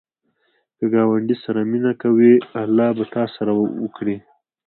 که 0.77 0.85
ګاونډي 0.93 1.35
سره 1.43 1.61
مینه 1.71 1.93
کوې، 2.01 2.33
الله 2.61 2.89
به 2.97 3.05
تا 3.13 3.23
سره 3.35 3.51
وکړي 3.83 4.17